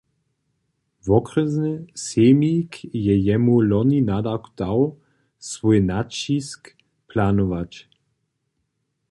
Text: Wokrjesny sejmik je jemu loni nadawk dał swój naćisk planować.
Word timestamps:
Wokrjesny 1.07 1.73
sejmik 2.05 2.71
je 3.05 3.13
jemu 3.27 3.55
loni 3.71 3.99
nadawk 4.09 4.45
dał 4.59 4.79
swój 5.49 5.77
naćisk 5.89 6.61
planować. 7.09 7.71